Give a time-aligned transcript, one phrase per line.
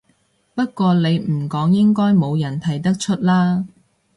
[0.55, 3.67] 不過你唔講應該冇人睇得出啦